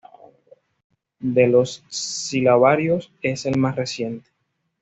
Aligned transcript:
De 1.19 1.45
los 1.45 1.83
dos 1.83 1.85
silabarios 1.95 3.11
es 3.21 3.45
el 3.45 3.59
más 3.59 3.75
reciente. 3.75 4.31